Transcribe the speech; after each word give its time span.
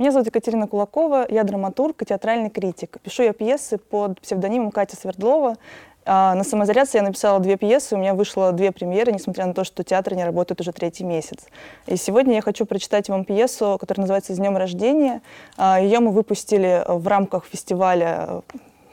Меня 0.00 0.12
зовут 0.12 0.28
Екатерина 0.28 0.66
Кулакова, 0.66 1.26
я 1.28 1.44
драматург 1.44 2.00
и 2.00 2.06
театральный 2.06 2.48
критик. 2.48 2.96
Пишу 3.02 3.22
я 3.22 3.34
пьесы 3.34 3.76
под 3.76 4.18
псевдонимом 4.22 4.70
Катя 4.70 4.96
Свердлова. 4.96 5.58
А 6.06 6.34
на 6.34 6.42
самозарядце 6.42 6.96
я 6.96 7.02
написала 7.02 7.38
две 7.38 7.58
пьесы, 7.58 7.96
у 7.96 7.98
меня 7.98 8.14
вышло 8.14 8.50
две 8.52 8.72
премьеры, 8.72 9.12
несмотря 9.12 9.44
на 9.44 9.52
то, 9.52 9.62
что 9.62 9.84
театры 9.84 10.16
не 10.16 10.24
работают 10.24 10.62
уже 10.62 10.72
третий 10.72 11.04
месяц. 11.04 11.48
И 11.86 11.96
сегодня 11.96 12.36
я 12.36 12.40
хочу 12.40 12.64
прочитать 12.64 13.10
вам 13.10 13.26
пьесу, 13.26 13.76
которая 13.78 14.04
называется 14.04 14.32
«С 14.34 14.38
днем 14.38 14.56
рождения». 14.56 15.20
А, 15.58 15.78
Ее 15.78 16.00
мы 16.00 16.12
выпустили 16.12 16.82
в 16.88 17.06
рамках 17.06 17.44
фестиваля 17.44 18.40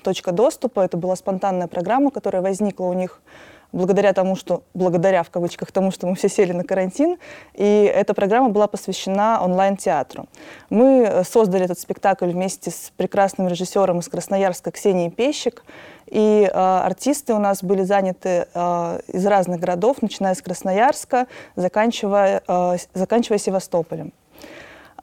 «Точка 0.03 0.33
доступа». 0.33 0.81
Это 0.81 0.97
была 0.97 1.15
спонтанная 1.15 1.67
программа, 1.67 2.11
которая 2.11 2.41
возникла 2.41 2.83
у 2.83 2.93
них 2.93 3.21
благодаря 3.77 4.13
тому, 4.13 4.35
что, 4.35 4.63
благодаря 4.73 5.23
в 5.23 5.29
кавычках 5.29 5.71
тому, 5.71 5.91
что 5.91 6.07
мы 6.07 6.15
все 6.15 6.29
сели 6.29 6.51
на 6.51 6.63
карантин, 6.63 7.17
и 7.53 7.91
эта 7.93 8.13
программа 8.13 8.49
была 8.49 8.67
посвящена 8.67 9.39
онлайн-театру. 9.41 10.27
Мы 10.69 11.03
э, 11.03 11.23
создали 11.23 11.65
этот 11.65 11.79
спектакль 11.79 12.31
вместе 12.31 12.71
с 12.71 12.91
прекрасным 12.97 13.47
режиссером 13.47 13.99
из 13.99 14.07
Красноярска 14.07 14.71
Ксенией 14.71 15.11
Пещик, 15.11 15.63
и 16.07 16.49
э, 16.51 16.57
артисты 16.57 17.33
у 17.33 17.39
нас 17.39 17.63
были 17.63 17.83
заняты 17.83 18.47
э, 18.53 18.99
из 19.07 19.25
разных 19.25 19.59
городов, 19.59 20.01
начиная 20.01 20.33
с 20.33 20.41
Красноярска, 20.41 21.27
заканчивая, 21.55 22.41
э, 22.47 22.77
заканчивая 22.93 23.37
Севастополем. 23.37 24.11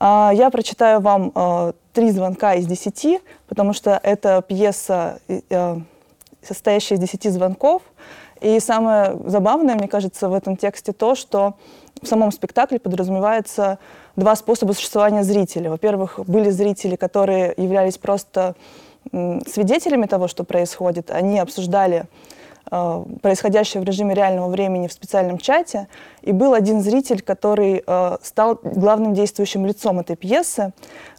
Э, 0.00 0.30
я 0.34 0.50
прочитаю 0.50 1.00
вам 1.00 1.32
э, 1.34 1.72
три 1.92 2.10
звонка 2.10 2.54
из 2.54 2.66
десяти, 2.66 3.20
потому 3.46 3.72
что 3.72 4.00
это 4.02 4.42
пьеса, 4.42 5.20
э, 5.28 5.76
состоящая 6.42 6.96
из 6.96 7.00
десяти 7.00 7.30
звонков, 7.30 7.82
и 8.40 8.60
самое 8.60 9.16
забавное, 9.26 9.74
мне 9.74 9.88
кажется, 9.88 10.28
в 10.28 10.34
этом 10.34 10.56
тексте 10.56 10.92
то, 10.92 11.14
что 11.14 11.54
в 12.02 12.06
самом 12.06 12.32
спектакле 12.32 12.78
подразумевается 12.78 13.78
два 14.16 14.36
способа 14.36 14.72
существования 14.72 15.22
зрителя. 15.22 15.70
Во-первых, 15.70 16.20
были 16.26 16.50
зрители, 16.50 16.96
которые 16.96 17.54
являлись 17.56 17.98
просто 17.98 18.54
свидетелями 19.10 20.06
того, 20.06 20.28
что 20.28 20.44
происходит. 20.44 21.10
Они 21.10 21.38
обсуждали 21.38 22.06
э, 22.70 23.04
происходящее 23.20 23.82
в 23.82 23.84
режиме 23.84 24.14
реального 24.14 24.48
времени 24.48 24.88
в 24.88 24.92
специальном 24.92 25.38
чате. 25.38 25.88
И 26.22 26.32
был 26.32 26.54
один 26.54 26.80
зритель, 26.80 27.20
который 27.20 27.82
э, 27.86 28.16
стал 28.22 28.58
главным 28.62 29.14
действующим 29.14 29.66
лицом 29.66 30.00
этой 30.00 30.16
пьесы. 30.16 30.72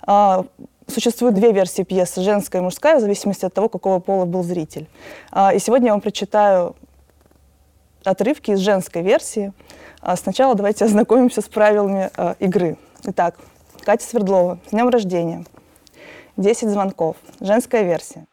Э, 0.07 0.43
Существует 0.87 1.33
две 1.33 1.51
версии 1.51 1.81
пьесы, 1.81 2.21
женская 2.21 2.59
и 2.59 2.61
мужская, 2.61 2.97
в 2.97 3.01
зависимости 3.01 3.43
от 3.43 3.51
того, 3.51 3.69
какого 3.69 3.99
пола 3.99 4.25
был 4.25 4.43
зритель. 4.43 4.85
И 5.55 5.57
сегодня 5.57 5.87
я 5.87 5.93
вам 5.93 6.01
прочитаю 6.01 6.75
отрывки 8.05 8.51
из 8.51 8.59
женской 8.59 9.01
версии. 9.01 9.53
А 10.01 10.15
сначала 10.15 10.55
давайте 10.55 10.85
ознакомимся 10.85 11.41
с 11.41 11.45
правилами 11.45 12.09
э, 12.15 12.35
игры. 12.39 12.77
Итак, 13.03 13.35
Катя 13.83 14.05
Свердлова, 14.05 14.59
с 14.67 14.71
днем 14.71 14.89
рождения. 14.89 15.45
10 16.37 16.69
звонков. 16.69 17.17
Женская 17.39 17.83
версия. 17.83 18.25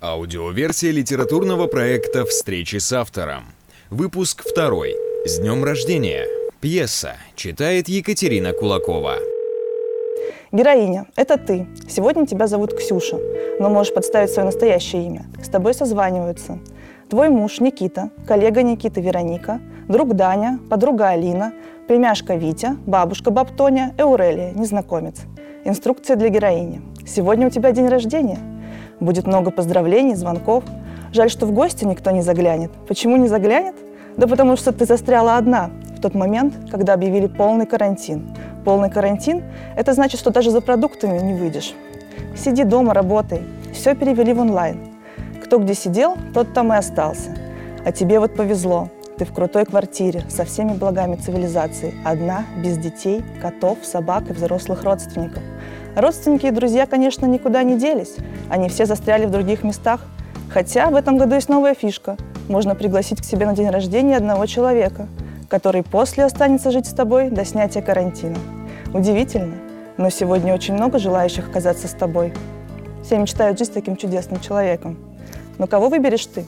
Аудиоверсия 0.00 0.90
литературного 0.90 1.66
проекта 1.66 2.24
«Встречи 2.24 2.76
с 2.76 2.92
автором». 2.92 3.44
Выпуск 3.90 4.44
второй. 4.44 4.94
С 5.24 5.38
днем 5.38 5.64
рождения. 5.64 6.26
Пьеса. 6.60 7.16
Читает 7.34 7.88
Екатерина 7.88 8.52
Кулакова. 8.52 9.16
Героиня, 10.52 11.06
это 11.16 11.38
ты. 11.38 11.66
Сегодня 11.88 12.26
тебя 12.26 12.46
зовут 12.46 12.74
Ксюша, 12.74 13.18
но 13.58 13.68
можешь 13.68 13.92
подставить 13.92 14.30
свое 14.30 14.46
настоящее 14.46 15.06
имя. 15.06 15.26
С 15.42 15.48
тобой 15.48 15.74
созваниваются. 15.74 16.58
Твой 17.08 17.28
муж 17.28 17.60
Никита, 17.60 18.10
коллега 18.26 18.64
Никиты 18.64 19.00
Вероника, 19.00 19.60
друг 19.86 20.14
Даня, 20.14 20.58
подруга 20.68 21.10
Алина, 21.10 21.52
племяшка 21.86 22.34
Витя, 22.34 22.76
бабушка 22.84 23.30
баб 23.30 23.52
Тоня, 23.52 23.94
Эурелия, 23.96 24.50
незнакомец. 24.50 25.20
Инструкция 25.64 26.16
для 26.16 26.30
героини. 26.30 26.82
Сегодня 27.06 27.46
у 27.46 27.50
тебя 27.50 27.70
день 27.70 27.86
рождения. 27.86 28.38
Будет 28.98 29.28
много 29.28 29.52
поздравлений, 29.52 30.16
звонков. 30.16 30.64
Жаль, 31.12 31.30
что 31.30 31.46
в 31.46 31.52
гости 31.52 31.84
никто 31.84 32.10
не 32.10 32.22
заглянет. 32.22 32.72
Почему 32.88 33.16
не 33.16 33.28
заглянет? 33.28 33.76
Да 34.16 34.26
потому 34.26 34.56
что 34.56 34.72
ты 34.72 34.84
застряла 34.84 35.36
одна 35.36 35.70
в 35.96 36.00
тот 36.00 36.16
момент, 36.16 36.54
когда 36.72 36.94
объявили 36.94 37.28
полный 37.28 37.66
карантин. 37.66 38.34
Полный 38.64 38.90
карантин– 38.90 39.44
это 39.76 39.92
значит, 39.92 40.18
что 40.18 40.30
даже 40.30 40.50
за 40.50 40.60
продуктами 40.60 41.20
не 41.20 41.34
выйдешь. 41.34 41.72
Сиди 42.36 42.64
дома, 42.64 42.94
работай. 42.94 43.42
Все 43.72 43.94
перевели 43.94 44.32
в 44.32 44.40
онлайн– 44.40 44.80
кто 45.46 45.58
где 45.58 45.74
сидел, 45.74 46.18
тот 46.34 46.52
там 46.54 46.72
и 46.72 46.76
остался. 46.76 47.30
А 47.84 47.92
тебе 47.92 48.18
вот 48.18 48.34
повезло. 48.34 48.90
Ты 49.16 49.24
в 49.24 49.32
крутой 49.32 49.64
квартире 49.64 50.24
со 50.28 50.44
всеми 50.44 50.72
благами 50.72 51.14
цивилизации. 51.14 51.94
Одна, 52.04 52.44
без 52.58 52.76
детей, 52.76 53.22
котов, 53.40 53.78
собак 53.84 54.28
и 54.28 54.32
взрослых 54.32 54.82
родственников. 54.82 55.40
Родственники 55.94 56.46
и 56.46 56.50
друзья, 56.50 56.86
конечно, 56.86 57.26
никуда 57.26 57.62
не 57.62 57.78
делись. 57.78 58.16
Они 58.50 58.68
все 58.68 58.86
застряли 58.86 59.26
в 59.26 59.30
других 59.30 59.62
местах. 59.62 60.00
Хотя 60.50 60.90
в 60.90 60.96
этом 60.96 61.16
году 61.16 61.36
есть 61.36 61.48
новая 61.48 61.74
фишка. 61.74 62.16
Можно 62.48 62.74
пригласить 62.74 63.20
к 63.20 63.24
себе 63.24 63.46
на 63.46 63.54
день 63.54 63.70
рождения 63.70 64.16
одного 64.16 64.46
человека, 64.46 65.06
который 65.48 65.84
после 65.84 66.24
останется 66.24 66.72
жить 66.72 66.86
с 66.86 66.92
тобой 66.92 67.30
до 67.30 67.44
снятия 67.44 67.82
карантина. 67.82 68.36
Удивительно, 68.92 69.54
но 69.96 70.10
сегодня 70.10 70.52
очень 70.52 70.74
много 70.74 70.98
желающих 70.98 71.48
оказаться 71.48 71.86
с 71.86 71.92
тобой. 71.92 72.34
Все 73.04 73.16
мечтают 73.16 73.60
жить 73.60 73.68
с 73.68 73.70
таким 73.70 73.96
чудесным 73.96 74.40
человеком. 74.40 75.05
Но 75.58 75.66
кого 75.66 75.88
выберешь 75.88 76.26
ты? 76.26 76.44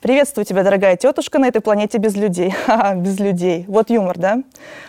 Приветствую 0.00 0.44
тебя, 0.44 0.64
дорогая 0.64 0.96
тетушка, 0.96 1.38
на 1.38 1.46
этой 1.46 1.60
планете 1.60 1.98
без 1.98 2.16
людей. 2.16 2.50
Ха, 2.66 2.94
без 2.94 3.18
людей. 3.20 3.64
Вот 3.68 3.90
юмор, 3.90 4.18
да? 4.18 4.42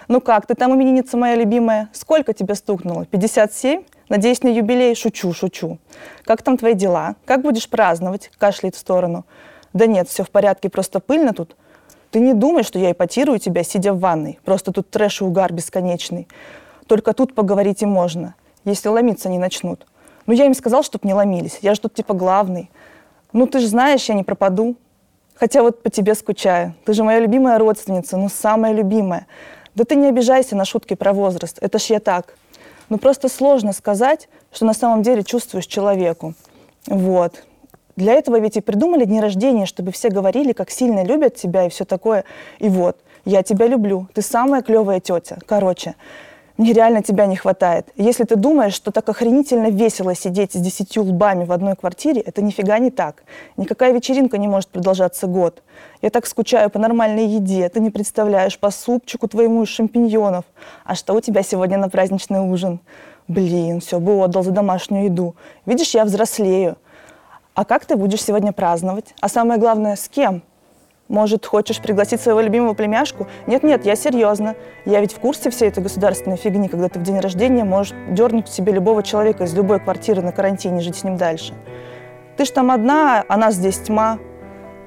Ну 0.08 0.22
как, 0.22 0.48
ты 0.48 0.56
там 0.56 0.76
именинница 0.76 1.18
моя 1.18 1.36
любимая? 1.36 1.90
Сколько 1.94 2.34
тебе 2.34 2.56
стукнуло? 2.56 3.06
57? 3.06 3.84
Надеюсь, 4.10 4.44
на 4.44 4.48
юбилей? 4.48 4.96
Шучу, 4.96 5.32
шучу. 5.34 5.80
Как 6.24 6.42
там 6.42 6.58
твои 6.58 6.74
дела? 6.74 7.16
Как 7.26 7.42
будешь 7.42 7.70
праздновать? 7.70 8.32
Кашляет 8.38 8.76
в 8.76 8.80
сторону. 8.80 9.26
Да 9.74 9.86
нет, 9.86 10.10
все 10.10 10.24
в 10.24 10.30
порядке, 10.30 10.70
просто 10.70 11.00
пыльно 11.00 11.34
тут. 11.34 11.56
Ты 12.12 12.20
не 12.20 12.34
думай, 12.34 12.64
что 12.64 12.78
я 12.78 12.92
эпатирую 12.92 13.40
тебя, 13.40 13.64
сидя 13.64 13.94
в 13.94 14.00
ванной. 14.00 14.40
Просто 14.44 14.72
тут 14.72 14.90
трэш 14.90 15.22
и 15.22 15.24
угар 15.24 15.52
бесконечный. 15.54 16.28
Только 16.88 17.14
тут 17.14 17.34
поговорить 17.34 17.82
и 17.82 17.86
можно 17.88 18.36
если 18.66 18.90
ломиться 18.90 19.30
не 19.30 19.38
начнут. 19.38 19.86
Ну, 20.26 20.34
я 20.34 20.46
им 20.46 20.54
сказал, 20.54 20.84
чтоб 20.84 21.04
не 21.04 21.14
ломились. 21.14 21.60
Я 21.62 21.76
же 21.76 21.82
тут 21.82 21.94
типа 21.94 22.14
главный. 22.14 22.70
Ну, 23.34 23.48
ты 23.48 23.60
же 23.60 23.68
знаешь, 23.68 24.06
я 24.06 24.16
не 24.16 24.24
пропаду. 24.24 24.76
Хотя 25.36 25.64
вот 25.64 25.82
по 25.82 25.90
тебе 25.90 26.16
скучаю. 26.16 26.76
Ты 26.86 26.94
же 26.94 27.04
моя 27.04 27.20
любимая 27.20 27.58
родственница, 27.58 28.18
ну, 28.18 28.30
самая 28.30 28.72
любимая. 28.72 29.26
Да 29.76 29.84
ты 29.84 29.96
не 29.96 30.08
обижайся 30.08 30.56
на 30.56 30.66
шутки 30.66 30.94
про 30.94 31.14
возраст. 31.14 31.58
Это 31.60 31.80
ж 31.80 31.84
я 31.86 32.00
так. 32.00 32.36
Ну, 32.90 32.98
просто 32.98 33.30
сложно 33.30 33.74
сказать, 33.74 34.30
что 34.52 34.66
на 34.66 34.74
самом 34.74 35.02
деле 35.02 35.24
чувствуешь 35.24 35.66
человеку. 35.66 36.36
Вот. 36.88 37.44
Для 37.96 38.14
этого 38.14 38.40
ведь 38.40 38.58
и 38.58 38.62
придумали 38.62 39.06
дни 39.06 39.22
рождения, 39.22 39.66
чтобы 39.66 39.92
все 39.92 40.10
говорили, 40.10 40.52
как 40.52 40.70
сильно 40.70 41.04
любят 41.04 41.36
тебя 41.36 41.66
и 41.66 41.70
все 41.70 41.86
такое. 41.86 42.24
И 42.60 42.70
вот, 42.70 42.98
я 43.26 43.44
тебя 43.44 43.68
люблю, 43.68 44.08
ты 44.14 44.22
самая 44.22 44.62
клевая 44.62 45.00
тетя. 45.00 45.38
Короче, 45.46 45.96
мне 46.58 46.72
реально 46.72 47.02
тебя 47.02 47.26
не 47.26 47.36
хватает. 47.36 47.88
Если 47.96 48.26
ты 48.26 48.36
думаешь, 48.36 48.74
что 48.74 48.92
так 48.92 49.10
охренительно 49.10 49.72
весело 49.72 50.14
сидеть 50.14 50.54
с 50.54 50.58
десятью 50.58 51.04
лбами 51.04 51.46
в 51.46 51.52
одной 51.52 51.76
квартире, 51.76 52.22
это 52.22 52.44
нифига 52.44 52.78
не 52.78 52.92
так. 52.92 53.24
Никакая 53.58 53.92
вечеринка 53.92 54.38
не 54.38 54.48
может 54.48 54.70
продолжаться 54.70 55.26
год. 55.26 55.64
Я 56.04 56.12
так 56.12 56.28
скучаю 56.28 56.70
по 56.70 56.78
нормальной 56.78 57.26
еде, 57.26 57.68
ты 57.70 57.80
не 57.80 57.90
представляешь, 57.90 58.60
по 58.60 58.70
супчику 58.70 59.28
твоему 59.28 59.64
из 59.64 59.70
шампиньонов. 59.70 60.46
А 60.86 60.94
что 60.94 61.16
у 61.16 61.22
тебя 61.22 61.42
сегодня 61.42 61.80
на 61.80 61.90
праздничный 61.90 62.42
ужин? 62.42 62.80
Блин, 63.28 63.80
все 63.80 64.00
бы 64.00 64.24
отдал 64.24 64.44
за 64.44 64.52
домашнюю 64.52 65.06
еду. 65.06 65.36
Видишь, 65.66 65.96
я 65.96 66.06
взрослею. 66.06 66.78
А 67.56 67.66
как 67.66 67.86
ты 67.86 67.96
будешь 67.96 68.22
сегодня 68.22 68.52
праздновать? 68.52 69.16
А 69.22 69.28
самое 69.28 69.60
главное, 69.60 69.96
с 69.96 70.08
кем? 70.08 70.44
Может, 71.10 71.46
хочешь 71.46 71.82
пригласить 71.82 72.22
своего 72.22 72.40
любимого 72.40 72.74
племяшку? 72.74 73.28
Нет-нет, 73.46 73.86
я 73.86 73.96
серьезно. 73.96 74.56
Я 74.86 75.02
ведь 75.02 75.14
в 75.14 75.20
курсе 75.20 75.50
всей 75.50 75.68
этой 75.68 75.84
государственной 75.84 76.38
фигни, 76.38 76.70
когда 76.70 76.88
ты 76.88 77.00
в 77.00 77.04
день 77.04 77.20
рождения 77.20 77.66
можешь 77.66 77.94
дернуть 78.10 78.48
себе 78.48 78.72
любого 78.72 79.04
человека 79.04 79.44
из 79.44 79.54
любой 79.54 79.80
квартиры 79.80 80.22
на 80.22 80.32
карантине, 80.32 80.80
жить 80.82 80.96
с 80.96 81.04
ним 81.04 81.18
дальше. 81.18 81.54
Ты 82.38 82.46
ж 82.46 82.50
там 82.52 82.72
одна, 82.72 83.26
а 83.28 83.38
нас 83.38 83.56
здесь 83.56 83.80
тьма. 83.80 84.18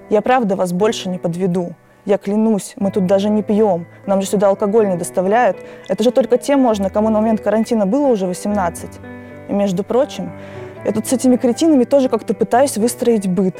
Я 0.08 0.22
правда 0.22 0.56
вас 0.56 0.72
больше 0.72 1.08
не 1.10 1.18
подведу. 1.18 1.74
Я 2.06 2.18
клянусь, 2.18 2.74
мы 2.76 2.90
тут 2.90 3.06
даже 3.06 3.28
не 3.28 3.42
пьем. 3.42 3.86
Нам 4.06 4.22
же 4.22 4.28
сюда 4.28 4.48
алкоголь 4.48 4.88
не 4.88 4.96
доставляют. 4.96 5.58
Это 5.88 6.02
же 6.02 6.12
только 6.12 6.38
тем 6.38 6.60
можно, 6.60 6.88
кому 6.88 7.10
на 7.10 7.20
момент 7.20 7.40
карантина 7.40 7.84
было 7.84 8.06
уже 8.06 8.26
18. 8.26 8.90
И 9.48 9.52
между 9.52 9.84
прочим, 9.84 10.32
я 10.84 10.92
тут 10.92 11.06
с 11.06 11.12
этими 11.12 11.36
кретинами 11.36 11.84
тоже 11.84 12.08
как-то 12.08 12.32
пытаюсь 12.32 12.78
выстроить 12.78 13.28
быт. 13.28 13.56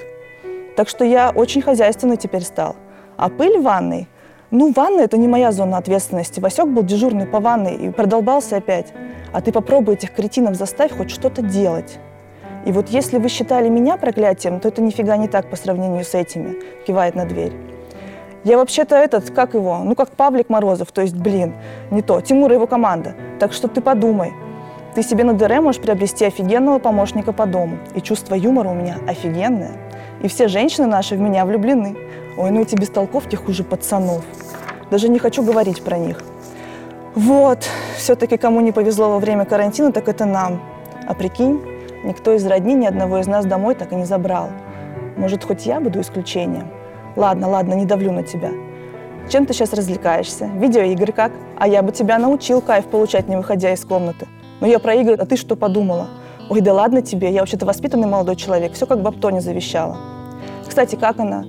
Так 0.76 0.88
что 0.90 1.04
я 1.04 1.30
очень 1.30 1.62
хозяйственный 1.62 2.18
теперь 2.18 2.42
стал. 2.42 2.76
А 3.16 3.30
пыль 3.30 3.58
в 3.58 3.62
ванной? 3.62 4.08
Ну, 4.50 4.72
ванна– 4.72 5.00
это 5.02 5.16
не 5.16 5.26
моя 5.26 5.50
зона 5.50 5.78
ответственности. 5.78 6.38
Васек 6.38 6.66
был 6.66 6.82
дежурный 6.82 7.26
по 7.26 7.40
ванной 7.40 7.74
и 7.76 7.90
продолбался 7.90 8.58
опять. 8.58 8.92
А 9.32 9.40
ты 9.40 9.52
попробуй 9.52 9.94
этих 9.94 10.14
кретинов 10.14 10.54
заставь 10.54 10.96
хоть 10.96 11.10
что-то 11.10 11.42
делать. 11.42 11.98
И 12.66 12.72
вот 12.72 12.88
если 12.88 13.18
вы 13.18 13.28
считали 13.28 13.68
меня 13.68 13.96
проклятием, 13.96 14.60
то 14.60 14.68
это 14.68 14.82
нифига 14.82 15.16
не 15.16 15.28
так 15.28 15.50
по 15.50 15.56
сравнению 15.56 16.04
с 16.04 16.14
этими, 16.14 16.56
кивает 16.86 17.14
на 17.14 17.24
дверь. 17.24 17.52
Я 18.44 18.58
вообще-то 18.58 18.96
этот, 18.96 19.30
как 19.30 19.54
его, 19.54 19.78
ну 19.78 19.94
как 19.94 20.10
Павлик 20.10 20.48
Морозов, 20.48 20.92
то 20.92 21.00
есть, 21.00 21.16
блин, 21.16 21.54
не 21.90 22.02
то, 22.02 22.20
Тимур 22.20 22.50
и 22.52 22.54
его 22.54 22.66
команда. 22.66 23.14
Так 23.40 23.52
что 23.52 23.66
ты 23.66 23.80
подумай. 23.80 24.32
Ты 24.94 25.02
себе 25.02 25.24
на 25.24 25.34
ДР 25.34 25.60
можешь 25.60 25.80
приобрести 25.80 26.24
офигенного 26.24 26.78
помощника 26.78 27.32
по 27.32 27.46
дому. 27.46 27.78
И 27.94 28.00
чувство 28.00 28.34
юмора 28.34 28.68
у 28.68 28.74
меня 28.74 28.98
офигенное. 29.06 29.72
И 30.22 30.28
все 30.28 30.48
женщины 30.48 30.86
наши 30.86 31.14
в 31.14 31.20
меня 31.20 31.44
влюблены. 31.44 31.96
Ой, 32.36 32.50
ну 32.50 32.62
эти 32.62 32.74
бестолковки 32.74 33.36
хуже 33.36 33.64
пацанов. 33.64 34.24
Даже 34.90 35.08
не 35.08 35.18
хочу 35.18 35.42
говорить 35.42 35.82
про 35.82 35.98
них. 35.98 36.22
Вот, 37.14 37.66
все-таки 37.96 38.36
кому 38.36 38.60
не 38.60 38.72
повезло 38.72 39.10
во 39.10 39.18
время 39.18 39.44
карантина, 39.44 39.90
так 39.90 40.08
это 40.08 40.26
нам. 40.26 40.60
А 41.08 41.14
прикинь, 41.14 41.62
никто 42.04 42.34
из 42.34 42.44
родни 42.46 42.74
ни 42.74 42.86
одного 42.86 43.18
из 43.18 43.26
нас 43.26 43.46
домой 43.46 43.74
так 43.74 43.92
и 43.92 43.96
не 43.96 44.04
забрал. 44.04 44.50
Может, 45.16 45.44
хоть 45.44 45.64
я 45.64 45.80
буду 45.80 46.00
исключением? 46.00 46.68
Ладно, 47.16 47.48
ладно, 47.48 47.72
не 47.72 47.86
давлю 47.86 48.12
на 48.12 48.22
тебя. 48.22 48.50
Чем 49.30 49.46
ты 49.46 49.54
сейчас 49.54 49.72
развлекаешься? 49.72 50.46
Видеоигры 50.46 51.12
как? 51.12 51.32
А 51.58 51.66
я 51.66 51.82
бы 51.82 51.90
тебя 51.90 52.18
научил 52.18 52.60
кайф 52.60 52.84
получать, 52.84 53.28
не 53.28 53.36
выходя 53.36 53.72
из 53.72 53.84
комнаты. 53.84 54.28
Но 54.60 54.66
я 54.66 54.78
про 54.78 54.94
игры, 54.94 55.14
а 55.14 55.24
ты 55.24 55.36
что 55.36 55.56
подумала? 55.56 56.08
Ой, 56.48 56.60
да 56.60 56.72
ладно 56.72 57.02
тебе, 57.02 57.32
я 57.32 57.40
вообще-то 57.40 57.66
воспитанный 57.66 58.06
молодой 58.06 58.36
человек, 58.36 58.74
все 58.74 58.86
как 58.86 59.02
бабто 59.02 59.30
не 59.30 59.40
завещала. 59.40 59.96
Кстати, 60.66 60.94
как 60.94 61.18
она? 61.18 61.44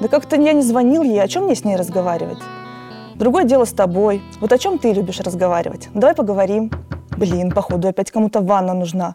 Да 0.00 0.08
как-то 0.08 0.36
я 0.36 0.52
не 0.52 0.62
звонил 0.62 1.02
ей, 1.02 1.22
о 1.22 1.28
чем 1.28 1.44
мне 1.44 1.54
с 1.54 1.64
ней 1.64 1.76
разговаривать? 1.76 2.38
Другое 3.14 3.44
дело 3.44 3.64
с 3.64 3.72
тобой. 3.72 4.22
Вот 4.40 4.52
о 4.52 4.58
чем 4.58 4.78
ты 4.78 4.92
любишь 4.92 5.20
разговаривать? 5.20 5.88
Давай 5.94 6.14
поговорим. 6.14 6.70
Блин, 7.16 7.52
походу, 7.52 7.88
опять 7.88 8.10
кому-то 8.10 8.40
ванна 8.40 8.74
нужна. 8.74 9.14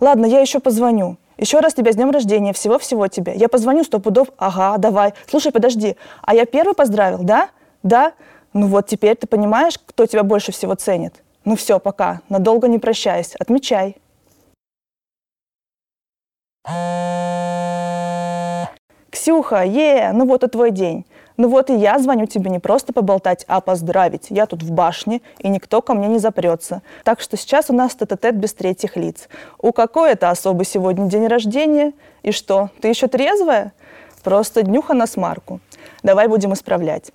Ладно, 0.00 0.26
я 0.26 0.40
еще 0.40 0.58
позвоню. 0.58 1.18
Еще 1.36 1.60
раз 1.60 1.74
тебя 1.74 1.92
с 1.92 1.96
днем 1.96 2.10
рождения, 2.10 2.52
всего-всего 2.52 3.06
тебе. 3.06 3.34
Я 3.36 3.48
позвоню 3.48 3.84
сто 3.84 4.00
пудов. 4.00 4.28
Ага, 4.38 4.78
давай. 4.78 5.14
Слушай, 5.28 5.52
подожди. 5.52 5.96
А 6.22 6.34
я 6.34 6.46
первый 6.46 6.74
поздравил, 6.74 7.18
да? 7.22 7.48
Да? 7.82 8.12
Ну 8.54 8.66
вот 8.68 8.86
теперь 8.86 9.14
ты 9.14 9.26
понимаешь, 9.26 9.78
кто 9.84 10.06
тебя 10.06 10.22
больше 10.22 10.50
всего 10.50 10.74
ценит? 10.74 11.22
Ну 11.44 11.54
все, 11.54 11.78
пока. 11.78 12.22
Надолго 12.28 12.66
не 12.66 12.78
прощайся. 12.78 13.36
Отмечай. 13.38 13.96
Ксюха, 19.10 19.62
е, 19.64 20.12
ну 20.12 20.26
вот 20.26 20.44
и 20.44 20.48
твой 20.48 20.70
день. 20.70 21.04
Ну 21.36 21.48
вот 21.48 21.68
и 21.70 21.74
я 21.74 21.98
звоню 21.98 22.26
тебе 22.26 22.50
не 22.50 22.58
просто 22.58 22.92
поболтать, 22.92 23.44
а 23.48 23.60
поздравить. 23.60 24.26
Я 24.30 24.46
тут 24.46 24.62
в 24.62 24.70
башне, 24.70 25.20
и 25.38 25.48
никто 25.48 25.82
ко 25.82 25.94
мне 25.94 26.08
не 26.08 26.18
запрется. 26.18 26.82
Так 27.02 27.20
что 27.20 27.36
сейчас 27.36 27.70
у 27.70 27.72
нас 27.74 27.94
тет-а-тет 27.94 28.36
без 28.36 28.54
третьих 28.54 28.96
лиц. 28.96 29.28
У 29.58 29.72
какой 29.72 30.12
это 30.12 30.30
особый 30.30 30.64
сегодня 30.64 31.06
день 31.08 31.26
рождения? 31.26 31.92
И 32.22 32.32
что, 32.32 32.70
ты 32.80 32.88
еще 32.88 33.08
трезвая? 33.08 33.72
Просто 34.22 34.62
днюха 34.62 34.94
на 34.94 35.06
смарку. 35.06 35.60
Давай 36.02 36.28
будем 36.28 36.52
исправлять. 36.52 37.12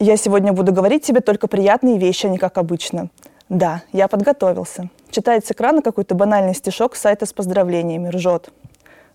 Я 0.00 0.16
сегодня 0.16 0.52
буду 0.52 0.72
говорить 0.72 1.04
тебе 1.04 1.20
только 1.20 1.46
приятные 1.46 1.98
вещи, 1.98 2.26
а 2.26 2.30
не 2.30 2.38
как 2.38 2.58
обычно. 2.58 3.10
Да, 3.48 3.82
я 3.92 4.08
подготовился. 4.08 4.88
Читает 5.10 5.46
с 5.46 5.52
экрана 5.52 5.82
какой-то 5.82 6.14
банальный 6.14 6.54
стишок 6.54 6.96
сайта 6.96 7.26
с 7.26 7.32
поздравлениями, 7.32 8.08
ржет. 8.08 8.50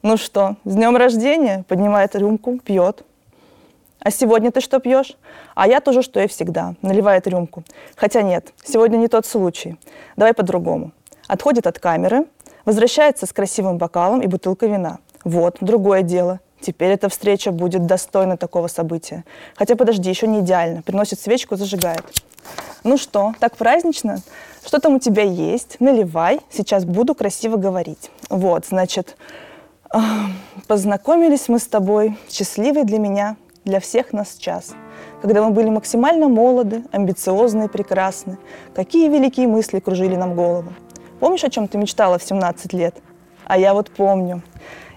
Ну 0.07 0.15
что, 0.15 0.55
с 0.63 0.73
днем 0.73 0.95
рождения? 0.95 1.65
Поднимает 1.67 2.15
рюмку, 2.15 2.59
пьет. 2.59 3.03
А 3.99 4.09
сегодня 4.09 4.53
ты 4.53 4.61
что 4.61 4.79
пьешь? 4.79 5.17
А 5.53 5.67
я 5.67 5.81
тоже, 5.81 6.01
что 6.01 6.21
и 6.21 6.27
всегда. 6.27 6.75
Наливает 6.81 7.27
рюмку. 7.27 7.65
Хотя 7.97 8.21
нет, 8.21 8.53
сегодня 8.63 8.95
не 8.95 9.09
тот 9.09 9.25
случай. 9.25 9.77
Давай 10.15 10.33
по-другому. 10.33 10.93
Отходит 11.27 11.67
от 11.67 11.79
камеры, 11.79 12.23
возвращается 12.63 13.25
с 13.25 13.33
красивым 13.33 13.77
бокалом 13.77 14.21
и 14.21 14.27
бутылкой 14.27 14.69
вина. 14.69 14.99
Вот, 15.25 15.57
другое 15.59 16.03
дело. 16.03 16.39
Теперь 16.61 16.91
эта 16.91 17.09
встреча 17.09 17.51
будет 17.51 17.85
достойна 17.85 18.37
такого 18.37 18.67
события. 18.67 19.25
Хотя 19.57 19.75
подожди, 19.75 20.09
еще 20.09 20.25
не 20.25 20.39
идеально. 20.39 20.83
Приносит 20.83 21.19
свечку, 21.19 21.57
зажигает. 21.57 22.05
Ну 22.85 22.97
что, 22.97 23.33
так 23.41 23.57
празднично? 23.57 24.21
Что 24.65 24.79
там 24.79 24.95
у 24.95 24.99
тебя 24.99 25.23
есть? 25.23 25.75
Наливай, 25.81 26.39
сейчас 26.49 26.85
буду 26.85 27.13
красиво 27.13 27.57
говорить. 27.57 28.09
Вот, 28.29 28.67
значит, 28.67 29.17
познакомились 30.67 31.49
мы 31.49 31.59
с 31.59 31.67
тобой, 31.67 32.17
счастливый 32.29 32.83
для 32.83 32.99
меня, 32.99 33.37
для 33.63 33.79
всех 33.79 34.13
нас 34.13 34.35
час. 34.35 34.73
Когда 35.21 35.43
мы 35.43 35.51
были 35.51 35.69
максимально 35.69 36.27
молоды, 36.27 36.83
амбициозны 36.91 37.65
и 37.65 37.67
прекрасны, 37.67 38.37
какие 38.75 39.09
великие 39.09 39.47
мысли 39.47 39.79
кружили 39.79 40.15
нам 40.15 40.35
голову. 40.35 40.73
Помнишь, 41.19 41.43
о 41.43 41.49
чем 41.49 41.67
ты 41.67 41.77
мечтала 41.77 42.17
в 42.19 42.23
17 42.23 42.73
лет? 42.73 42.95
А 43.45 43.57
я 43.57 43.73
вот 43.73 43.89
помню. 43.89 44.41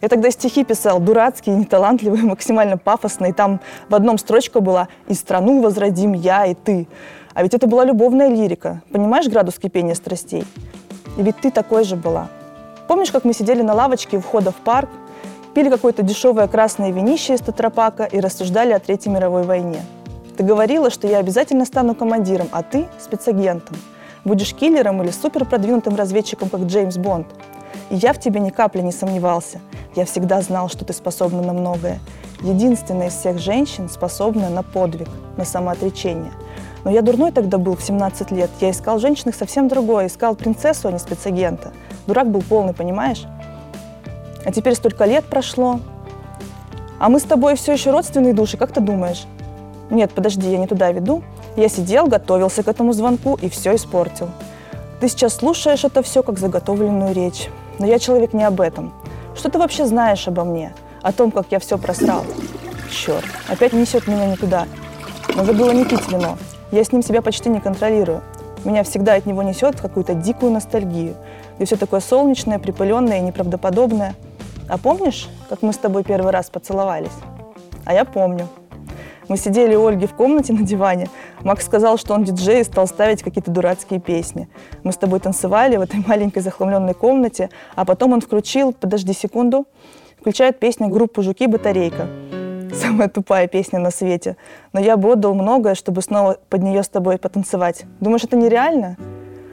Я 0.03 0.09
тогда 0.09 0.31
стихи 0.31 0.65
писал, 0.65 0.99
дурацкие, 0.99 1.57
неталантливые, 1.57 2.25
максимально 2.25 2.77
пафосные. 2.77 3.33
Там 3.33 3.61
в 3.89 3.95
одном 3.95 4.19
строчка 4.19 4.61
была 4.61 4.89
«И 5.09 5.15
страну 5.15 5.63
возродим 5.63 6.13
я 6.13 6.47
и 6.47 6.55
ты». 6.55 6.89
А 7.33 7.43
ведь 7.43 7.55
это 7.55 7.67
была 7.67 7.85
любовная 7.85 8.29
лирика. 8.29 8.83
Понимаешь 8.91 9.29
градус 9.29 9.59
кипения 9.59 9.95
страстей? 9.95 10.45
И 11.17 11.23
ведь 11.23 11.37
ты 11.37 11.51
такой 11.51 11.85
же 11.85 11.97
была. 11.97 12.29
Помнишь, 12.91 13.13
как 13.13 13.25
мы 13.25 13.35
сидели 13.35 13.63
на 13.63 13.73
лавочке 13.73 14.17
у 14.17 14.21
входа 14.21 14.51
в 14.51 14.57
парк, 14.57 14.91
пили 15.55 15.71
какое-то 15.71 16.03
дешевое 16.03 16.49
красное 16.49 16.91
винище 16.91 17.35
из 17.35 17.41
тетрапака 17.41 18.03
и 18.03 18.19
рассуждали 18.19 18.73
о 18.73 18.81
Третьей 18.81 19.13
мировой 19.13 19.45
войне? 19.45 19.81
Ты 20.37 20.43
говорила, 20.43 20.91
что 20.91 21.07
я 21.07 21.19
обязательно 21.19 21.65
стану 21.67 21.95
командиром, 21.95 22.49
а 22.51 22.65
ты– 22.65 22.89
спецагентом. 22.99 23.77
Будешь 24.25 24.53
киллером 24.53 25.01
или 25.05 25.13
супер 25.13 25.45
продвинутым 25.45 25.95
разведчиком, 25.95 26.49
как 26.49 26.63
Джеймс 26.63 26.97
Бонд. 26.97 27.29
И 27.91 27.95
я 27.95 28.13
в 28.13 28.19
тебе 28.19 28.41
ни 28.41 28.51
капли 28.51 28.81
не 28.81 28.91
сомневался. 28.91 29.61
Я 29.95 30.05
всегда 30.05 30.43
знал, 30.43 30.69
что 30.69 30.85
ты 30.85 30.93
способна 30.93 31.43
на 31.43 31.53
многое. 31.53 32.01
Единственная 32.41 33.07
из 33.07 33.15
всех 33.15 33.39
женщин 33.39 33.89
способна 33.89 34.51
на 34.51 34.65
подвиг, 34.65 35.09
на 35.37 35.45
самоотречение– 35.45 36.33
но 36.85 36.91
я 36.91 37.03
дурной 37.03 37.33
тогда 37.33 37.59
был 37.59 37.77
в 37.77 37.83
17 37.83 38.31
лет. 38.31 38.51
Я 38.61 38.71
искал 38.71 38.99
женщин 38.99 39.33
совсем 39.33 39.69
другое. 39.69 40.07
Искал 40.07 40.35
принцессу, 40.35 40.89
а 40.89 40.93
не 40.93 40.99
спецагента. 40.99 41.73
Дурак 42.07 42.31
был 42.31 42.43
полный, 42.43 42.73
понимаешь? 42.73 43.25
А 44.45 44.53
теперь 44.53 44.75
столько 44.75 45.05
лет 45.05 45.25
прошло. 45.25 45.81
А 46.99 47.09
мы 47.09 47.21
с 47.21 47.25
тобой 47.25 47.57
все 47.57 47.73
еще 47.73 47.91
родственные 47.91 48.35
души, 48.35 48.57
как 48.57 48.73
ты 48.73 48.81
думаешь? 48.81 49.25
Нет, 49.91 50.13
подожди, 50.13 50.51
я 50.51 50.59
не 50.59 50.67
туда 50.67 50.93
веду. 50.93 51.23
Я 51.57 51.69
сидел, 51.69 52.07
готовился 52.07 52.63
к 52.63 52.69
этому 52.69 52.93
звонку 52.93 53.39
и 53.41 53.49
все 53.49 53.75
испортил. 53.75 54.29
Ты 55.01 55.09
сейчас 55.09 55.35
слушаешь 55.35 55.85
это 55.85 56.03
все 56.03 56.23
как 56.23 56.39
заготовленную 56.39 57.15
речь. 57.15 57.49
Но 57.79 57.87
я 57.87 57.99
человек 57.99 58.33
не 58.33 58.45
об 58.45 58.61
этом. 58.61 58.93
Что 59.35 59.51
ты 59.51 59.59
вообще 59.59 59.87
знаешь 59.87 60.29
обо 60.29 60.45
мне? 60.45 60.75
О 61.03 61.13
том, 61.13 61.31
как 61.31 61.47
я 61.51 61.59
все 61.59 61.79
просрал? 61.79 62.25
Черт, 62.91 63.25
опять 63.49 63.73
несет 63.73 64.07
меня 64.07 64.27
не 64.27 64.37
туда. 64.37 64.67
Надо 65.35 65.53
было 65.55 65.71
не 65.73 65.85
пить 65.85 66.11
вино. 66.11 66.37
Я 66.73 66.85
с 66.85 66.93
ним 66.93 67.03
себя 67.03 67.21
почти 67.21 67.49
не 67.49 67.61
контролирую. 67.61 68.23
Меня 68.65 68.85
всегда 68.85 69.15
от 69.15 69.27
него 69.27 69.43
несет 69.43 69.81
какую-то 69.81 70.15
дикую 70.15 70.53
ностальгию, 70.53 71.17
где 71.57 71.65
все 71.65 71.77
такое 71.77 72.01
солнечное, 72.01 72.59
припыленное 72.59 73.19
и 73.19 73.23
неправдоподобное. 73.23 74.15
А 74.69 74.79
помнишь, 74.79 75.29
как 75.49 75.63
мы 75.63 75.73
с 75.73 75.79
тобой 75.79 76.05
первый 76.05 76.31
раз 76.31 76.49
поцеловались? 76.49 77.11
А 77.85 77.93
я 77.93 78.05
помню. 78.05 78.47
Мы 79.29 79.37
сидели 79.37 79.75
у 79.75 79.87
Ольги 79.87 80.07
в 80.07 80.15
комнате 80.15 80.53
на 80.53 80.63
диване. 80.63 81.09
Макс 81.43 81.65
сказал, 81.65 81.99
что 81.99 82.15
он 82.15 82.25
диджей 82.25 82.61
и 82.61 82.65
стал 82.65 82.87
ставить 82.87 83.23
какие-то 83.23 83.51
дурацкие 83.51 83.99
песни. 84.01 84.49
Мы 84.85 84.93
с 84.93 84.97
тобой 84.97 85.19
танцевали 85.21 85.77
в 85.77 85.81
этой 85.81 86.05
маленькой 86.07 86.41
захламленной 86.43 86.95
комнате, 86.95 87.51
а 87.75 87.85
потом 87.85 88.13
он 88.13 88.21
включил, 88.21 88.73
подожди 88.73 89.13
секунду, 89.13 89.67
включает 90.21 90.61
песню 90.61 90.89
группы 90.89 91.23
«Жуки 91.23 91.47
Батарейка». 91.47 92.30
Самая 92.91 93.09
тупая 93.09 93.47
песня 93.47 93.79
на 93.79 93.93
свете. 93.93 94.37
Но 94.73 94.81
я 94.81 94.97
бы 94.97 95.13
отдал 95.13 95.33
многое, 95.33 95.77
чтобы 95.77 96.03
снова 96.03 96.39
под 96.49 96.63
нее 96.65 96.83
с 96.83 96.89
тобой 96.89 97.19
потанцевать. 97.19 97.85
Думаешь, 98.01 98.25
это 98.25 98.37
нереально? 98.37 98.97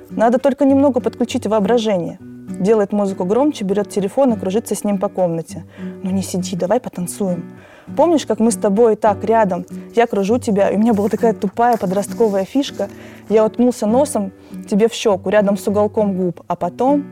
Надо 0.09 0.39
только 0.39 0.65
немного 0.65 1.01
подключить 1.01 1.45
воображение. 1.45 2.17
Делает 2.19 2.93
музыку 2.93 3.25
громче, 3.25 3.63
берет 3.63 3.91
телефон 3.91 4.33
и 4.33 4.39
кружится 4.39 4.73
с 4.73 4.83
ним 4.83 4.97
по 4.97 5.07
комнате. 5.07 5.65
Ну 6.01 6.09
не 6.09 6.23
сиди, 6.23 6.55
давай 6.55 6.79
потанцуем. 6.79 7.53
Помнишь, 7.95 8.25
как 8.25 8.39
мы 8.39 8.49
с 8.49 8.55
тобой 8.55 8.95
так 8.95 9.23
рядом? 9.23 9.67
Я 9.95 10.07
кружу 10.07 10.39
тебя, 10.39 10.71
и 10.71 10.75
у 10.75 10.79
меня 10.79 10.95
была 10.95 11.07
такая 11.07 11.35
тупая 11.35 11.77
подростковая 11.77 12.43
фишка. 12.43 12.89
Я 13.29 13.45
уткнулся 13.45 13.85
носом 13.85 14.31
тебе 14.67 14.89
в 14.89 14.93
щеку, 14.93 15.29
рядом 15.29 15.57
с 15.57 15.67
уголком 15.67 16.17
губ. 16.17 16.41
А 16.47 16.55
потом 16.55 17.05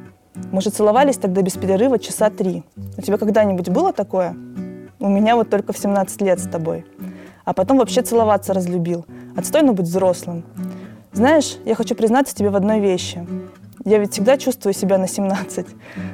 мы 0.51 0.61
же 0.61 0.71
целовались 0.71 1.17
тогда 1.17 1.43
без 1.43 1.53
перерыва 1.53 1.99
часа 1.99 2.31
три. 2.31 2.63
У 2.97 3.01
тебя 3.03 3.19
когда-нибудь 3.19 3.69
было 3.69 3.93
такое? 3.93 4.35
У 4.99 5.09
меня 5.09 5.35
вот 5.35 5.49
только 5.49 5.73
в 5.73 5.77
17 5.77 6.21
лет 6.21 6.39
с 6.39 6.47
тобой. 6.47 6.85
А 7.43 7.53
потом 7.53 7.77
вообще 7.77 8.01
целоваться 8.01 8.53
разлюбил. 8.53 9.05
Отстойно 9.35 9.73
быть 9.73 9.85
взрослым. 9.85 10.43
Знаешь, 11.11 11.57
я 11.65 11.75
хочу 11.75 11.95
признаться 11.95 12.35
тебе 12.35 12.49
в 12.49 12.55
одной 12.55 12.79
вещи. 12.79 13.25
Я 13.85 13.99
ведь 13.99 14.13
всегда 14.13 14.37
чувствую 14.37 14.73
себя 14.73 14.97
на 14.97 15.07
17. 15.07 15.67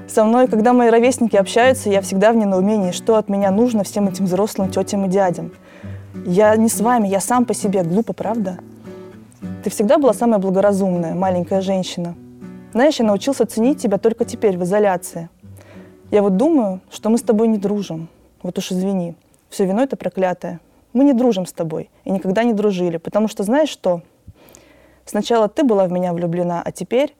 Со 0.07 0.23
мной, 0.25 0.47
когда 0.47 0.73
мои 0.73 0.89
ровесники 0.89 1.37
общаются, 1.37 1.89
я 1.89 2.01
всегда 2.01 2.33
в 2.33 2.35
недоумении, 2.35 2.91
что 2.91 3.15
от 3.15 3.29
меня 3.29 3.49
нужно 3.51 3.83
всем 3.83 4.09
этим 4.09 4.25
взрослым 4.25 4.69
тетям 4.69 5.05
и 5.05 5.09
дядям. 5.09 5.53
Я 6.25 6.55
не 6.57 6.67
с 6.67 6.81
вами, 6.81 7.07
я 7.07 7.19
сам 7.19 7.45
по 7.45 7.53
себе. 7.53 7.83
Глупо, 7.83 8.13
правда? 8.13 8.57
Ты 9.63 9.69
всегда 9.69 9.97
была 9.97 10.13
самая 10.13 10.39
благоразумная, 10.39 11.15
маленькая 11.15 11.61
женщина. 11.61 12.15
Знаешь, 12.73 12.99
я 12.99 13.05
научился 13.05 13.45
ценить 13.45 13.81
тебя 13.81 13.97
только 13.97 14.25
теперь, 14.25 14.57
в 14.57 14.63
изоляции. 14.63 15.29
Я 16.09 16.21
вот 16.23 16.35
думаю, 16.35 16.81
что 16.91 17.09
мы 17.09 17.17
с 17.17 17.21
тобой 17.21 17.47
не 17.47 17.57
дружим. 17.57 18.09
Вот 18.43 18.57
уж 18.57 18.71
извини. 18.71 19.15
Все 19.49 19.65
вино 19.65 19.83
это 19.83 19.95
проклятое. 19.95 20.59
Мы 20.93 21.03
не 21.03 21.13
дружим 21.13 21.45
с 21.45 21.53
тобой 21.53 21.89
и 22.03 22.11
никогда 22.11 22.43
не 22.43 22.53
дружили, 22.53 22.97
потому 22.97 23.27
что 23.27 23.43
знаешь 23.43 23.69
что? 23.69 24.01
Сначала 25.05 25.47
ты 25.47 25.63
была 25.63 25.85
в 25.85 25.91
меня 25.91 26.13
влюблена, 26.13 26.61
а 26.63 26.71
теперь, 26.71 27.15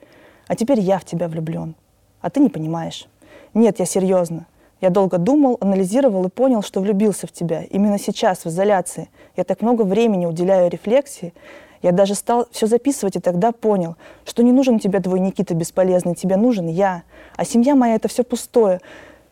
а 0.48 0.56
теперь 0.56 0.80
я 0.80 1.00
в 1.00 1.06
тебя 1.06 1.28
влюблен. 1.28 1.76
А 2.22 2.30
ты 2.30 2.40
не 2.40 2.50
понимаешь. 2.50 3.08
Нет, 3.54 3.80
я 3.80 3.86
серьезно. 3.86 4.46
Я 4.82 4.90
долго 4.90 5.18
думал, 5.18 5.58
анализировал 5.62 6.26
и 6.26 6.30
понял, 6.30 6.64
что 6.64 6.82
влюбился 6.82 7.28
в 7.28 7.32
тебя. 7.32 7.64
Именно 7.64 8.00
сейчас, 8.00 8.46
в 8.46 8.48
изоляции. 8.48 9.10
Я 9.38 9.44
так 9.44 9.62
много 9.62 9.84
времени 9.84 10.26
уделяю 10.26 10.70
рефлексии. 10.70 11.34
Я 11.82 11.92
даже 11.92 12.16
стал 12.16 12.48
все 12.52 12.68
записывать 12.68 13.16
и 13.16 13.20
тогда 13.20 13.52
понял, 13.52 13.96
что 14.26 14.44
не 14.44 14.52
нужен 14.52 14.80
тебе 14.80 15.00
твой 15.00 15.20
Никита 15.20 15.54
бесполезный, 15.54 16.16
тебе 16.16 16.36
нужен 16.36 16.68
я. 16.68 17.04
А 17.36 17.46
семья 17.46 17.76
моя— 17.76 17.96
это 17.96 18.08
все 18.08 18.24
пустое. 18.24 18.82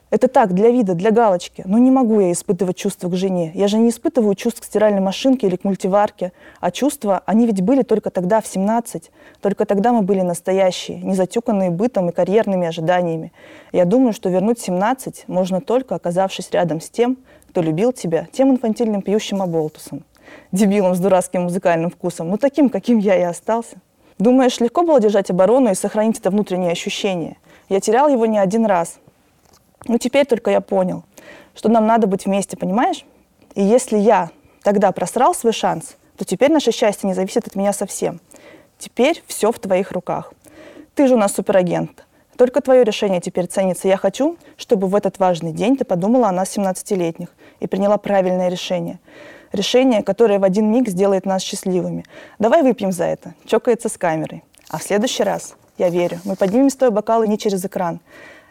Это 0.09 0.27
так, 0.27 0.53
для 0.53 0.71
вида, 0.71 0.95
для 0.95 1.11
галочки. 1.11 1.61
Но 1.65 1.77
не 1.77 1.91
могу 1.91 2.19
я 2.19 2.31
испытывать 2.31 2.77
чувства 2.77 3.09
к 3.09 3.15
жене. 3.15 3.51
Я 3.53 3.67
же 3.67 3.77
не 3.77 3.89
испытываю 3.89 4.33
чувств 4.33 4.61
к 4.61 4.65
стиральной 4.65 5.01
машинке 5.01 5.45
или 5.45 5.55
к 5.55 5.63
мультиварке. 5.63 6.31
А 6.59 6.71
чувства, 6.71 7.21
они 7.27 7.45
ведь 7.45 7.61
были 7.61 7.83
только 7.83 8.09
тогда, 8.09 8.41
в 8.41 8.47
17. 8.47 9.11
Только 9.39 9.65
тогда 9.65 9.93
мы 9.93 10.01
были 10.01 10.21
настоящие, 10.21 10.97
не 11.01 11.13
затюканные 11.13 11.69
бытом 11.69 12.09
и 12.09 12.11
карьерными 12.11 12.67
ожиданиями. 12.67 13.31
Я 13.71 13.85
думаю, 13.85 14.13
что 14.13 14.29
вернуть 14.29 14.59
17 14.59 15.25
можно 15.27 15.61
только, 15.61 15.93
оказавшись 15.95 16.49
рядом 16.51 16.81
с 16.81 16.89
тем, 16.89 17.17
кто 17.49 17.61
любил 17.61 17.93
тебя, 17.93 18.27
тем 18.31 18.49
инфантильным 18.49 19.03
пьющим 19.03 19.43
оболтусом. 19.43 20.03
Дебилом 20.51 20.95
с 20.95 20.99
дурацким 20.99 21.43
музыкальным 21.43 21.91
вкусом. 21.91 22.29
Ну, 22.29 22.37
таким, 22.37 22.69
каким 22.69 22.97
я 22.97 23.15
и 23.15 23.21
остался. 23.21 23.77
Думаешь, 24.17 24.59
легко 24.59 24.81
было 24.81 24.99
держать 24.99 25.29
оборону 25.29 25.71
и 25.71 25.75
сохранить 25.75 26.19
это 26.19 26.31
внутреннее 26.31 26.71
ощущение? 26.71 27.37
Я 27.69 27.79
терял 27.79 28.09
его 28.09 28.25
не 28.25 28.39
один 28.39 28.65
раз– 28.65 28.97
ну, 29.87 29.97
теперь 29.97 30.25
только 30.25 30.51
я 30.51 30.61
понял, 30.61 31.03
что 31.55 31.69
нам 31.69 31.85
надо 31.85 32.07
быть 32.07 32.25
вместе, 32.25 32.57
понимаешь? 32.57 33.05
И 33.55 33.63
если 33.63 33.97
я 33.97 34.29
тогда 34.63 34.91
просрал 34.91 35.33
свой 35.33 35.53
шанс, 35.53 35.95
то 36.17 36.25
теперь 36.25 36.51
наше 36.51 36.71
счастье 36.71 37.07
не 37.07 37.13
зависит 37.13 37.47
от 37.47 37.55
меня 37.55 37.73
совсем. 37.73 38.19
Теперь 38.77 39.23
все 39.27 39.51
в 39.51 39.59
твоих 39.59 39.91
руках. 39.91 40.33
Ты 40.95 41.07
же 41.07 41.15
у 41.15 41.17
нас 41.17 41.33
суперагент. 41.33 42.05
Только 42.37 42.61
твое 42.61 42.83
решение 42.83 43.19
теперь 43.19 43.47
ценится. 43.47 43.87
Я 43.87 43.97
хочу, 43.97 44.37
чтобы 44.57 44.87
в 44.87 44.95
этот 44.95 45.19
важный 45.19 45.51
день 45.51 45.75
ты 45.75 45.83
подумала 45.83 46.29
о 46.29 46.31
нас 46.31 46.55
17-летних 46.57 47.29
и 47.59 47.67
приняла 47.67 47.97
правильное 47.97 48.49
решение. 48.49 48.99
Решение, 49.51 50.03
которое 50.03 50.39
в 50.39 50.43
один 50.43 50.71
миг 50.71 50.87
сделает 50.87 51.25
нас 51.25 51.41
счастливыми. 51.41 52.05
Давай 52.37 52.61
выпьем 52.63 52.91
за 52.91 53.05
это. 53.05 53.33
Чокается 53.45 53.89
с 53.89 53.97
камерой. 53.97 54.43
А 54.69 54.77
в 54.77 54.83
следующий 54.83 55.23
раз, 55.23 55.55
я 55.77 55.89
верю, 55.89 56.19
мы 56.23 56.35
поднимем 56.35 56.69
с 56.69 56.75
тобой 56.75 56.95
бокалы 56.95 57.27
не 57.27 57.37
через 57.37 57.65
экран, 57.65 57.99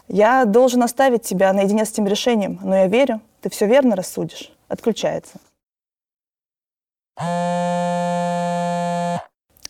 я 0.08 0.44
должен 0.44 0.82
оставить 0.82 1.22
тебя 1.22 1.52
наедине 1.52 1.84
с 1.84 1.92
этим 1.92 2.06
решением, 2.06 2.58
но 2.62 2.76
я 2.76 2.86
верю, 2.86 3.20
ты 3.40 3.50
все 3.50 3.66
верно 3.66 3.94
рассудишь. 3.96 4.52
Отключается. 4.68 5.38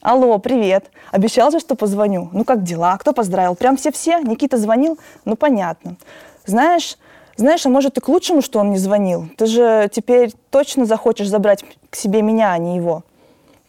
Алло, 0.01 0.39
привет. 0.39 0.91
Обещал 1.11 1.51
же, 1.51 1.61
что 1.61 1.75
позвоню. 1.75 2.29
Ну 2.33 2.45
как 2.45 2.63
дела? 2.63 2.97
Кто 2.99 3.13
поздравил? 3.13 3.55
Прям 3.57 3.77
все-все? 3.77 4.21
Никита 4.21 4.57
звонил? 4.57 4.99
Ну 5.25 5.37
понятно. 5.37 5.97
Знаешь, 6.47 6.97
знаешь, 7.37 7.67
а 7.67 7.69
может 7.69 7.99
и 7.99 8.01
к 8.01 8.09
лучшему, 8.09 8.43
что 8.43 8.61
он 8.61 8.71
не 8.71 8.79
звонил? 8.79 9.29
Ты 9.37 9.47
же 9.47 9.89
теперь 9.93 10.33
точно 10.51 10.87
захочешь 10.87 11.29
забрать 11.29 11.65
к 11.91 11.97
себе 11.97 12.23
меня, 12.23 12.53
а 12.53 12.59
не 12.59 12.77
его. 12.77 13.03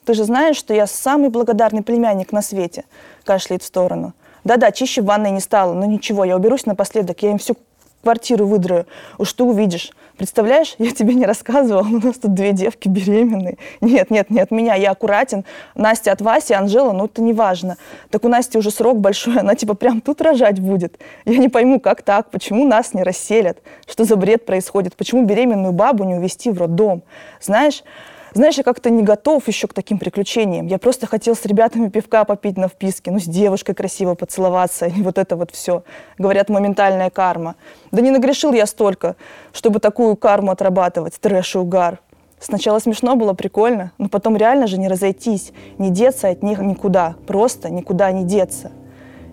Ты 0.05 0.13
же 0.13 0.23
знаешь, 0.23 0.57
что 0.57 0.73
я 0.73 0.87
самый 0.87 1.29
благодарный 1.29 1.83
племянник 1.83 2.31
на 2.31 2.41
свете, 2.41 2.85
кашляет 3.23 3.61
в 3.61 3.65
сторону. 3.65 4.13
Да-да, 4.43 4.71
чище 4.71 5.01
в 5.01 5.05
ванной 5.05 5.31
не 5.31 5.39
стало, 5.39 5.73
но 5.73 5.85
ничего, 5.85 6.23
я 6.23 6.35
уберусь 6.35 6.65
напоследок, 6.65 7.21
я 7.23 7.31
им 7.31 7.37
всю 7.37 7.55
квартиру 8.01 8.45
выдраю. 8.45 8.85
Уж 9.17 9.33
ты 9.33 9.43
увидишь. 9.43 9.91
Представляешь, 10.17 10.75
я 10.79 10.91
тебе 10.91 11.13
не 11.13 11.25
рассказывала, 11.25 11.87
у 11.87 12.05
нас 12.05 12.17
тут 12.17 12.33
две 12.33 12.51
девки 12.51 12.89
беременные. 12.89 13.57
Нет, 13.79 14.11
нет, 14.11 14.29
не 14.29 14.41
от 14.41 14.51
меня, 14.51 14.75
я 14.75 14.91
аккуратен. 14.91 15.45
Настя 15.75 16.11
от 16.11 16.19
Васи, 16.21 16.53
Анжела, 16.53 16.91
ну 16.91 17.05
это 17.05 17.21
не 17.21 17.31
важно. 17.31 17.77
Так 18.09 18.25
у 18.25 18.27
Насти 18.27 18.57
уже 18.57 18.69
срок 18.69 18.99
большой, 18.99 19.37
она 19.39 19.55
типа 19.55 19.75
прям 19.75 20.01
тут 20.01 20.21
рожать 20.21 20.59
будет. 20.59 20.99
Я 21.23 21.37
не 21.37 21.47
пойму, 21.47 21.79
как 21.79 22.01
так, 22.01 22.31
почему 22.31 22.67
нас 22.67 22.93
не 22.93 23.03
расселят, 23.03 23.59
что 23.87 24.03
за 24.03 24.17
бред 24.17 24.45
происходит, 24.45 24.95
почему 24.95 25.23
беременную 25.23 25.71
бабу 25.71 26.03
не 26.03 26.15
увезти 26.15 26.51
в 26.51 26.57
роддом. 26.57 27.03
Знаешь, 27.39 27.83
знаешь, 28.33 28.57
я 28.57 28.63
как-то 28.63 28.89
не 28.89 29.03
готов 29.03 29.47
еще 29.47 29.67
к 29.67 29.73
таким 29.73 29.97
приключениям. 29.97 30.67
Я 30.67 30.77
просто 30.77 31.07
хотел 31.07 31.35
с 31.35 31.45
ребятами 31.45 31.89
пивка 31.89 32.25
попить 32.25 32.57
на 32.57 32.67
вписке, 32.67 33.11
ну, 33.11 33.19
с 33.19 33.25
девушкой 33.25 33.73
красиво 33.73 34.15
поцеловаться, 34.15 34.85
и 34.85 35.01
вот 35.01 35.17
это 35.17 35.35
вот 35.35 35.51
все. 35.51 35.83
Говорят, 36.17 36.49
моментальная 36.49 37.09
карма. 37.09 37.55
Да 37.91 38.01
не 38.01 38.11
нагрешил 38.11 38.53
я 38.53 38.65
столько, 38.65 39.15
чтобы 39.53 39.79
такую 39.79 40.15
карму 40.15 40.51
отрабатывать, 40.51 41.19
трэш 41.19 41.55
и 41.55 41.57
угар. 41.57 41.99
Сначала 42.39 42.79
смешно 42.79 43.15
было, 43.15 43.33
прикольно, 43.33 43.91
но 43.97 44.07
потом 44.07 44.37
реально 44.37 44.67
же 44.67 44.77
не 44.77 44.87
разойтись, 44.87 45.51
не 45.77 45.89
деться 45.89 46.29
от 46.29 46.41
них 46.41 46.59
никуда, 46.59 47.15
просто 47.27 47.69
никуда 47.69 48.11
не 48.11 48.23
деться 48.23 48.71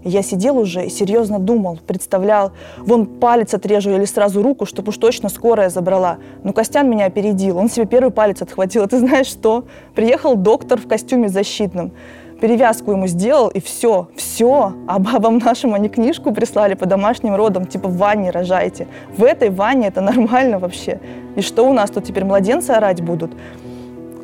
я 0.09 0.23
сидел 0.23 0.59
уже 0.59 0.87
и 0.87 0.91
серьезно 0.91 1.39
думал, 1.39 1.79
представлял, 1.87 2.53
вон 2.79 3.07
палец 3.07 3.55
отрежу 3.55 3.91
или 3.91 4.05
сразу 4.05 4.43
руку, 4.43 4.67
чтобы 4.67 4.91
уж 4.91 4.99
точно 4.99 5.29
скорая 5.29 5.69
забрала. 5.69 6.19
Но 6.45 6.53
Костян 6.53 6.89
меня 6.89 7.07
опередил, 7.07 7.59
он 7.59 7.69
себе 7.69 7.87
первый 7.87 8.11
палец 8.11 8.43
отхватил. 8.43 8.85
А 8.85 8.87
ты 8.89 8.99
знаешь 8.99 9.27
что? 9.27 9.65
Приехал 9.95 10.37
доктор 10.37 10.81
в 10.81 10.87
костюме 10.87 11.29
защитном 11.29 11.93
перевязку 12.41 12.93
ему 12.93 13.07
сделал, 13.07 13.49
и 13.49 13.61
все, 13.61 14.09
все. 14.17 14.73
А 14.87 14.99
бабам 14.99 15.39
нашим 15.39 15.75
они 15.75 15.89
книжку 15.89 16.33
прислали 16.33 16.75
по 16.75 16.87
домашним 16.87 17.35
родам, 17.35 17.67
типа 17.67 17.89
в 17.89 17.97
ванне 17.97 18.31
рожайте. 18.31 18.87
В 19.17 19.25
этой 19.25 19.51
ванне 19.51 19.89
это 19.89 20.01
нормально 20.01 20.59
вообще. 20.59 21.01
И 21.35 21.41
что 21.41 21.69
у 21.69 21.73
нас 21.73 21.91
тут 21.91 22.05
теперь 22.05 22.25
младенцы 22.25 22.71
орать 22.71 23.01
будут? 23.01 23.33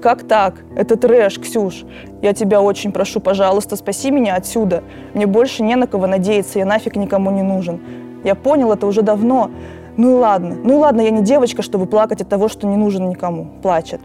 Как 0.03 0.25
так? 0.25 0.55
Это 0.75 0.97
трэш, 0.97 1.39
Ксюш. 1.39 1.85
Я 2.23 2.33
тебя 2.35 2.61
очень 2.61 2.91
прошу, 2.91 3.21
пожалуйста, 3.21 3.77
спаси 3.77 4.11
меня 4.11 4.35
отсюда. 4.35 4.83
Мне 5.15 5.27
больше 5.27 5.63
не 5.63 5.77
на 5.77 5.87
кого 5.87 6.09
надеяться, 6.09 6.59
я 6.59 6.65
нафиг 6.65 6.97
никому 6.97 7.31
не 7.31 7.43
нужен. 7.43 7.81
Я 8.25 8.35
понял 8.35 8.73
это 8.73 8.89
уже 8.89 9.03
давно. 9.03 9.53
Ну 9.97 10.11
и 10.11 10.15
ладно, 10.15 10.57
ну 10.65 10.75
и 10.75 10.77
ладно, 10.77 11.03
я 11.03 11.11
не 11.11 11.23
девочка, 11.23 11.63
чтобы 11.63 11.87
плакать 11.87 12.21
от 12.21 12.29
того, 12.29 12.49
что 12.49 12.67
не 12.67 12.77
нужен 12.77 13.11
никому. 13.11 13.47
Плачет. 13.63 14.01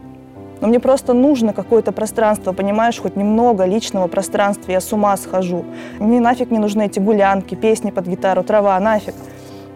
Но 0.60 0.68
мне 0.68 0.78
просто 0.78 1.14
нужно 1.14 1.52
какое-то 1.52 1.90
пространство, 1.90 2.52
понимаешь, 2.52 3.00
хоть 3.00 3.16
немного 3.16 3.64
личного 3.64 4.06
пространства, 4.06 4.70
я 4.70 4.80
с 4.80 4.92
ума 4.92 5.16
схожу. 5.16 5.64
Мне 5.98 6.20
нафиг 6.20 6.52
не 6.52 6.58
нужны 6.58 6.86
эти 6.86 7.00
гулянки, 7.00 7.56
песни 7.56 7.90
под 7.90 8.06
гитару, 8.06 8.44
трава, 8.44 8.78
нафиг. 8.78 9.14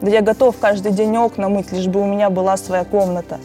Да 0.00 0.10
я 0.10 0.20
готов 0.20 0.56
каждый 0.60 0.92
день 0.92 1.16
окна 1.16 1.48
мыть, 1.48 1.72
лишь 1.72 1.88
бы 1.88 2.00
у 2.00 2.06
меня 2.06 2.30
была 2.30 2.56
своя 2.56 2.84
комната. 2.84 3.38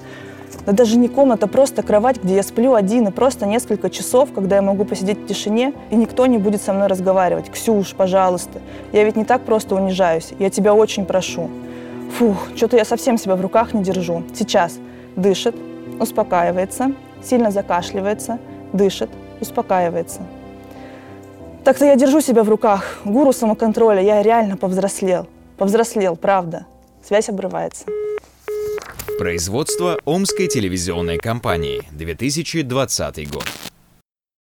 Да 0.67 0.73
даже 0.73 0.97
не 0.97 1.07
комната, 1.07 1.47
просто 1.47 1.81
кровать, 1.81 2.21
где 2.21 2.35
я 2.35 2.43
сплю 2.43 2.73
один, 2.73 3.07
и 3.07 3.11
просто 3.11 3.45
несколько 3.45 3.89
часов, 3.89 4.33
когда 4.35 4.57
я 4.57 4.61
могу 4.61 4.83
посидеть 4.83 5.17
в 5.17 5.25
тишине, 5.25 5.73
и 5.89 5.95
никто 5.95 6.25
не 6.25 6.37
будет 6.37 6.61
со 6.61 6.73
мной 6.73 6.87
разговаривать. 6.87 7.49
Ксюш, 7.49 7.95
пожалуйста, 7.95 8.59
я 8.91 9.05
ведь 9.05 9.15
не 9.15 9.23
так 9.23 9.43
просто 9.43 9.75
унижаюсь, 9.75 10.33
я 10.39 10.49
тебя 10.49 10.73
очень 10.73 11.05
прошу. 11.05 11.49
Фух, 12.17 12.49
что-то 12.57 12.75
я 12.75 12.83
совсем 12.83 13.17
себя 13.17 13.37
в 13.37 13.41
руках 13.41 13.73
не 13.73 13.81
держу. 13.81 14.23
Сейчас 14.35 14.77
дышит, 15.15 15.55
успокаивается, 16.01 16.91
сильно 17.23 17.49
закашливается, 17.49 18.37
дышит, 18.73 19.09
успокаивается. 19.39 20.19
Так-то 21.63 21.85
я 21.85 21.95
держу 21.95 22.19
себя 22.19 22.43
в 22.43 22.49
руках. 22.49 22.99
Гуру 23.05 23.31
самоконтроля, 23.31 24.01
я 24.01 24.21
реально 24.21 24.57
повзрослел. 24.57 25.27
Повзрослел, 25.57 26.17
правда. 26.17 26.65
Связь 27.01 27.29
обрывается. 27.29 27.85
Производство 29.17 29.99
Омской 30.05 30.47
телевизионной 30.47 31.17
компании, 31.17 31.81
2020 31.91 33.31
год. 33.31 33.45